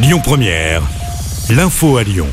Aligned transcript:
Lyon 0.00 0.20
Première, 0.22 0.82
l'info 1.50 1.96
à 1.96 2.04
Lyon. 2.04 2.28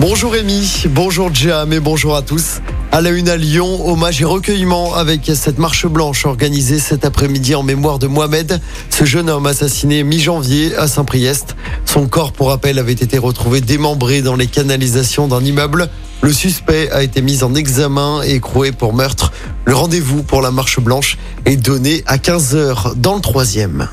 Bonjour 0.00 0.32
Rémi, 0.32 0.82
bonjour 0.90 1.32
Jam 1.32 1.72
et 1.72 1.78
bonjour 1.78 2.16
à 2.16 2.22
tous. 2.22 2.60
À 2.90 3.00
la 3.00 3.10
une 3.10 3.28
à 3.28 3.36
Lyon, 3.36 3.88
hommage 3.88 4.20
et 4.20 4.24
recueillement 4.24 4.96
avec 4.96 5.30
cette 5.32 5.58
marche 5.58 5.86
blanche 5.86 6.26
organisée 6.26 6.80
cet 6.80 7.04
après-midi 7.04 7.54
en 7.54 7.62
mémoire 7.62 8.00
de 8.00 8.08
Mohamed, 8.08 8.60
ce 8.90 9.04
jeune 9.04 9.30
homme 9.30 9.46
assassiné 9.46 10.02
mi-janvier 10.02 10.74
à 10.74 10.88
Saint-Priest. 10.88 11.54
Son 11.84 12.08
corps, 12.08 12.32
pour 12.32 12.48
rappel, 12.48 12.80
avait 12.80 12.90
été 12.92 13.16
retrouvé 13.16 13.60
démembré 13.60 14.20
dans 14.20 14.34
les 14.34 14.48
canalisations 14.48 15.28
d'un 15.28 15.44
immeuble. 15.44 15.88
Le 16.20 16.32
suspect 16.32 16.90
a 16.90 17.04
été 17.04 17.22
mis 17.22 17.44
en 17.44 17.54
examen 17.54 18.22
et 18.24 18.34
écroué 18.34 18.72
pour 18.72 18.92
meurtre. 18.92 19.32
Le 19.66 19.76
rendez-vous 19.76 20.24
pour 20.24 20.42
la 20.42 20.50
marche 20.50 20.80
blanche 20.80 21.16
est 21.44 21.56
donné 21.56 22.02
à 22.06 22.16
15h 22.16 22.96
dans 22.96 23.14
le 23.14 23.20
troisième. 23.20 23.88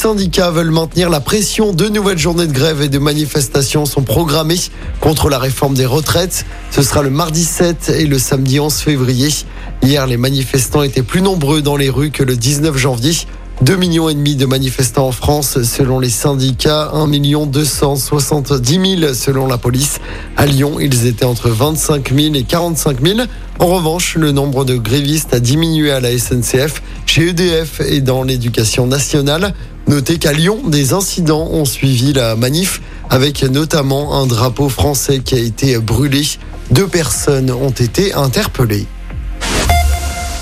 Syndicats 0.00 0.50
veulent 0.50 0.70
maintenir 0.70 1.10
la 1.10 1.20
pression. 1.20 1.74
Deux 1.74 1.90
nouvelles 1.90 2.16
journées 2.16 2.46
de 2.46 2.54
grève 2.54 2.80
et 2.80 2.88
de 2.88 2.98
manifestations 2.98 3.84
sont 3.84 4.00
programmées 4.00 4.58
contre 4.98 5.28
la 5.28 5.38
réforme 5.38 5.74
des 5.74 5.84
retraites. 5.84 6.46
Ce 6.70 6.80
sera 6.80 7.02
le 7.02 7.10
mardi 7.10 7.44
7 7.44 7.92
et 7.98 8.06
le 8.06 8.18
samedi 8.18 8.60
11 8.60 8.72
février. 8.76 9.28
Hier, 9.82 10.06
les 10.06 10.16
manifestants 10.16 10.82
étaient 10.82 11.02
plus 11.02 11.20
nombreux 11.20 11.60
dans 11.60 11.76
les 11.76 11.90
rues 11.90 12.12
que 12.12 12.22
le 12.22 12.34
19 12.34 12.78
janvier. 12.78 13.12
2 13.60 13.76
millions 13.76 14.08
et 14.08 14.14
demi 14.14 14.36
de 14.36 14.46
manifestants 14.46 15.08
en 15.08 15.12
France 15.12 15.62
selon 15.64 15.98
les 15.98 16.08
syndicats, 16.08 16.92
1 16.94 17.06
million 17.06 17.44
270 17.44 19.00
000 19.00 19.12
selon 19.12 19.46
la 19.46 19.58
police. 19.58 19.98
À 20.38 20.46
Lyon, 20.46 20.80
ils 20.80 21.06
étaient 21.06 21.26
entre 21.26 21.50
25 21.50 22.14
000 22.14 22.34
et 22.36 22.44
45 22.44 23.06
000. 23.06 23.20
En 23.58 23.66
revanche, 23.66 24.16
le 24.16 24.32
nombre 24.32 24.64
de 24.64 24.76
grévistes 24.76 25.34
a 25.34 25.40
diminué 25.40 25.90
à 25.90 26.00
la 26.00 26.16
SNCF, 26.16 26.80
chez 27.04 27.28
EDF 27.28 27.82
et 27.82 28.00
dans 28.00 28.22
l'éducation 28.22 28.86
nationale. 28.86 29.52
Notez 29.90 30.18
qu'à 30.18 30.32
Lyon, 30.32 30.60
des 30.68 30.92
incidents 30.92 31.48
ont 31.50 31.64
suivi 31.64 32.12
la 32.12 32.36
manif, 32.36 32.80
avec 33.08 33.42
notamment 33.42 34.20
un 34.22 34.28
drapeau 34.28 34.68
français 34.68 35.18
qui 35.18 35.34
a 35.34 35.38
été 35.38 35.76
brûlé. 35.78 36.22
Deux 36.70 36.86
personnes 36.86 37.50
ont 37.50 37.70
été 37.70 38.14
interpellées. 38.14 38.86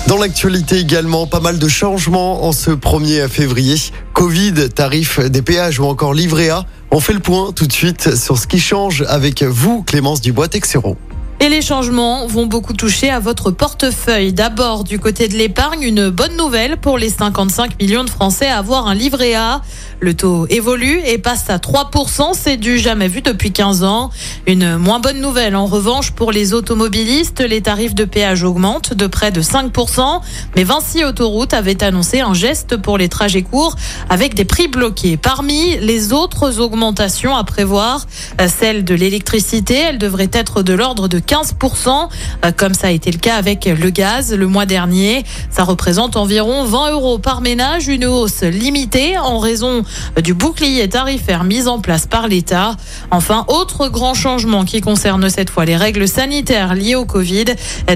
Dans 0.05 0.17
l'actualité 0.17 0.77
également, 0.77 1.25
pas 1.25 1.39
mal 1.39 1.57
de 1.57 1.67
changements 1.67 2.45
en 2.45 2.51
ce 2.51 2.69
1er 2.69 3.27
février. 3.27 3.73
Covid, 4.13 4.69
tarifs 4.69 5.19
des 5.19 5.41
péages 5.41 5.79
ou 5.79 5.85
encore 5.85 6.13
livret 6.13 6.49
A. 6.49 6.67
On 6.91 6.99
fait 6.99 7.13
le 7.13 7.19
point 7.19 7.51
tout 7.51 7.65
de 7.65 7.73
suite 7.73 8.15
sur 8.15 8.37
ce 8.37 8.45
qui 8.45 8.59
change 8.59 9.03
avec 9.07 9.41
vous, 9.41 9.81
Clémence 9.81 10.21
Dubois-Texero. 10.21 10.95
Et 11.41 11.47
les 11.47 11.61
changements 11.61 12.27
vont 12.27 12.47
beaucoup 12.47 12.73
toucher 12.73 13.09
à 13.09 13.19
votre 13.19 13.49
portefeuille. 13.49 14.33
D'abord, 14.33 14.83
du 14.83 14.99
côté 14.99 15.29
de 15.29 15.35
l'épargne, 15.35 15.83
une 15.83 16.09
bonne 16.09 16.35
nouvelle 16.35 16.75
pour 16.75 16.97
les 16.97 17.09
55 17.09 17.79
millions 17.79 18.03
de 18.03 18.09
Français 18.09 18.47
à 18.47 18.57
avoir 18.57 18.87
un 18.87 18.93
livret 18.93 19.35
A. 19.35 19.61
Le 20.01 20.13
taux 20.13 20.47
évolue 20.49 20.99
et 21.05 21.17
passe 21.17 21.49
à 21.49 21.57
3%. 21.57 22.31
C'est 22.33 22.57
du 22.57 22.77
jamais 22.77 23.07
vu 23.07 23.21
depuis 23.21 23.53
15 23.53 23.83
ans. 23.85 24.09
Une 24.47 24.75
moins 24.75 24.99
bonne 24.99 25.21
nouvelle, 25.21 25.55
en 25.55 25.65
revanche, 25.65 26.11
pour 26.11 26.33
les 26.33 26.53
automobilistes. 26.53 27.39
Les 27.39 27.61
tarifs 27.61 27.95
de 27.95 28.03
péage 28.03 28.43
augmentent 28.43 28.93
de 28.93 29.07
près 29.07 29.31
de 29.31 29.41
5%. 29.41 30.19
Mais 30.57 30.65
Vinci 30.65 31.05
Autoroute 31.05 31.53
avait 31.53 31.81
annoncé 31.83 32.19
un 32.19 32.33
geste 32.33 32.75
pour 32.75 32.97
les 32.97 33.07
trajets 33.07 33.43
courts 33.43 33.77
avec 34.09 34.33
des 34.33 34.45
prix 34.45 34.67
bloqués. 34.67 35.15
Parmi 35.15 35.77
les 35.77 36.11
autres 36.11 36.59
augmentations 36.59 37.33
à 37.33 37.45
prévoir, 37.45 38.05
celle 38.47 38.83
de 38.83 38.93
l'électricité, 38.93 39.75
elle 39.75 39.97
devrait 39.97 40.31
être 40.33 40.63
de 40.63 40.73
l'ordre 40.73 41.07
de 41.07 41.19
15%, 41.29 42.09
euh, 42.43 42.51
comme 42.55 42.73
ça 42.73 42.87
a 42.87 42.91
été 42.91 43.11
le 43.11 43.19
cas 43.19 43.35
avec 43.35 43.65
le 43.65 43.89
gaz 43.91 44.33
le 44.33 44.47
mois 44.47 44.65
dernier. 44.65 45.23
Ça 45.51 45.63
représente 45.63 46.15
environ 46.15 46.63
20 46.65 46.91
euros 46.91 47.19
par 47.19 47.41
ménage, 47.41 47.87
une 47.87 48.05
hausse 48.05 48.41
limitée 48.41 49.17
en 49.17 49.37
raison 49.37 49.83
du 50.21 50.33
bouclier 50.33 50.89
tarifaire 50.89 51.43
mis 51.43 51.67
en 51.67 51.79
place 51.79 52.07
par 52.07 52.27
l'État. 52.27 52.75
Enfin, 53.11 53.45
autre 53.47 53.89
grand 53.89 54.13
changement 54.13 54.65
qui 54.65 54.81
concerne 54.81 55.29
cette 55.29 55.49
fois 55.49 55.65
les 55.65 55.77
règles 55.77 56.07
sanitaires 56.07 56.73
liées 56.73 56.95
au 56.95 57.05
Covid. 57.05 57.45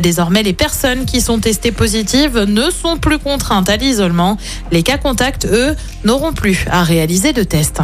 Désormais, 0.02 0.44
les 0.44 0.54
personnes 0.54 1.06
qui 1.06 1.22
sont 1.22 1.40
testées 1.40 1.72
positives 1.72 2.38
ne 2.38 2.70
sont 2.70 2.98
plus 2.98 3.20
contraintes 3.20 3.70
à 3.70 3.78
l'isolement. 3.78 4.38
Les 4.72 4.84
cas 4.84 4.98
contacts, 4.98 5.46
eux, 5.46 5.76
n'auront 6.04 6.34
plus 6.34 6.66
à 6.70 6.84
réaliser 6.84 7.34
de 7.34 7.44
tests. 7.44 7.82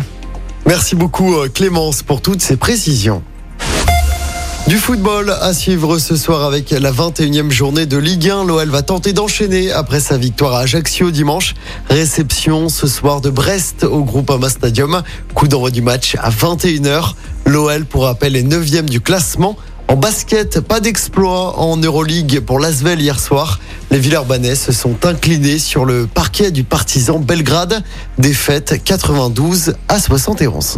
Merci 0.66 0.96
beaucoup 0.96 1.36
euh, 1.36 1.50
Clémence 1.50 2.04
pour 2.04 2.22
toutes 2.22 2.42
ces 2.42 2.58
précisions. 2.58 3.24
Du 4.70 4.78
football 4.78 5.32
à 5.32 5.52
suivre 5.56 5.98
ce 5.98 6.16
soir 6.16 6.44
avec 6.44 6.70
la 6.70 6.92
21e 6.92 7.50
journée 7.50 7.88
de 7.88 7.98
Ligue 7.98 8.30
1. 8.30 8.46
L'OL 8.46 8.70
va 8.70 8.84
tenter 8.84 9.14
d'enchaîner 9.14 9.72
après 9.72 10.00
sa 10.00 10.16
victoire 10.16 10.54
à 10.54 10.60
Ajaccio 10.60 11.10
dimanche. 11.10 11.56
Réception 11.90 12.70
ce 12.70 12.86
soir 12.86 13.20
de 13.20 13.32
Brest 13.32 13.84
au 13.84 14.04
Groupama 14.04 14.48
Stadium. 14.48 15.02
Coup 15.34 15.48
d'envoi 15.48 15.72
du 15.72 15.82
match 15.82 16.18
à 16.20 16.30
21h. 16.30 17.14
L'OL, 17.48 17.84
pour 17.86 18.04
rappel, 18.04 18.36
est 18.36 18.44
9e 18.44 18.86
du 18.86 19.02
classement. 19.02 19.58
En 19.88 19.96
basket, 19.96 20.60
pas 20.60 20.80
d'exploit 20.80 21.58
en 21.58 21.76
Euroleague 21.76 22.40
pour 22.42 22.60
l'Asvel 22.60 23.02
hier 23.02 23.20
soir. 23.20 23.60
Les 23.90 23.98
Villeurbanais 23.98 24.54
se 24.54 24.72
sont 24.72 25.04
inclinés 25.04 25.58
sur 25.58 25.84
le 25.84 26.06
parquet 26.06 26.52
du 26.52 26.64
partisan 26.64 27.18
Belgrade. 27.18 27.82
Défaite 28.20 28.84
92 28.84 29.74
à 29.88 30.00
71. 30.00 30.78